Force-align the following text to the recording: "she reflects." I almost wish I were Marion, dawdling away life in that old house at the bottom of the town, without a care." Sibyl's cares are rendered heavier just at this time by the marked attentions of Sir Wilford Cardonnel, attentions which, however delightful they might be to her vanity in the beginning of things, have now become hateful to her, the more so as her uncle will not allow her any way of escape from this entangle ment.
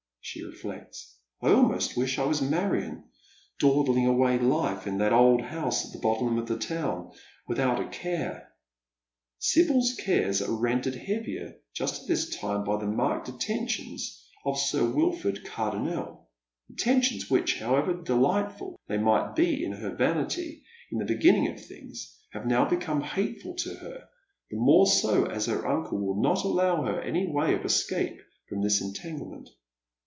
"she 0.31 0.43
reflects." 0.45 1.17
I 1.43 1.49
almost 1.51 1.97
wish 1.97 2.19
I 2.19 2.25
were 2.25 2.45
Marion, 2.47 3.05
dawdling 3.59 4.05
away 4.05 4.37
life 4.37 4.85
in 4.85 4.99
that 4.99 5.11
old 5.11 5.41
house 5.41 5.83
at 5.83 5.91
the 5.91 5.99
bottom 5.99 6.37
of 6.37 6.47
the 6.47 6.59
town, 6.59 7.11
without 7.47 7.79
a 7.81 7.89
care." 7.89 8.53
Sibyl's 9.39 9.95
cares 9.95 10.41
are 10.41 10.53
rendered 10.53 10.93
heavier 10.93 11.55
just 11.73 12.03
at 12.03 12.07
this 12.07 12.37
time 12.37 12.63
by 12.63 12.77
the 12.79 12.85
marked 12.85 13.29
attentions 13.29 14.23
of 14.45 14.59
Sir 14.59 14.85
Wilford 14.85 15.43
Cardonnel, 15.43 16.27
attentions 16.69 17.29
which, 17.29 17.57
however 17.59 17.99
delightful 18.01 18.77
they 18.87 18.99
might 18.99 19.35
be 19.35 19.67
to 19.67 19.75
her 19.75 19.95
vanity 19.95 20.63
in 20.91 20.99
the 20.99 21.03
beginning 21.05 21.47
of 21.49 21.59
things, 21.65 22.15
have 22.31 22.45
now 22.45 22.63
become 22.63 23.01
hateful 23.01 23.55
to 23.55 23.73
her, 23.73 24.07
the 24.51 24.57
more 24.57 24.85
so 24.85 25.25
as 25.25 25.47
her 25.47 25.67
uncle 25.67 25.97
will 25.97 26.21
not 26.21 26.43
allow 26.45 26.83
her 26.83 27.01
any 27.01 27.27
way 27.27 27.55
of 27.55 27.65
escape 27.65 28.21
from 28.47 28.61
this 28.61 28.79
entangle 28.81 29.29
ment. 29.29 29.49